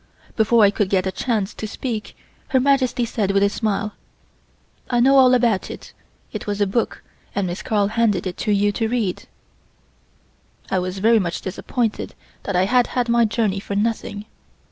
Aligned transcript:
Before 0.35 0.63
I 0.63 0.71
could 0.71 0.89
get 0.89 1.05
a 1.05 1.11
chance 1.11 1.53
to 1.53 1.67
speak, 1.67 2.17
Her 2.47 2.59
Majesty 2.59 3.05
said 3.05 3.29
with 3.29 3.43
a 3.43 3.49
smile: 3.49 3.93
"I 4.89 4.99
know 4.99 5.15
all 5.15 5.35
about 5.35 5.69
it, 5.69 5.93
it 6.31 6.47
was 6.47 6.59
a 6.59 6.65
book 6.65 7.03
and 7.35 7.45
Miss 7.45 7.61
Carl 7.61 7.89
handed 7.89 8.25
it 8.25 8.35
to 8.37 8.51
you 8.51 8.71
to 8.71 8.87
read." 8.89 9.27
I 10.71 10.79
was 10.79 10.97
very 10.97 11.19
much 11.19 11.41
disappointed 11.41 12.15
that 12.45 12.55
I 12.55 12.65
had 12.65 12.87
had 12.97 13.09
my 13.09 13.25
journey 13.25 13.59
for 13.59 13.75
nothing. 13.75 14.25